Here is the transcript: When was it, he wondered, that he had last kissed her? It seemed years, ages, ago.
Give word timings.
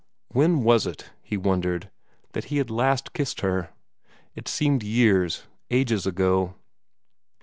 When 0.29 0.63
was 0.63 0.87
it, 0.87 1.11
he 1.21 1.37
wondered, 1.37 1.91
that 2.31 2.45
he 2.45 2.57
had 2.57 2.71
last 2.71 3.13
kissed 3.13 3.41
her? 3.41 3.69
It 4.33 4.47
seemed 4.47 4.81
years, 4.81 5.43
ages, 5.69 6.07
ago. 6.07 6.55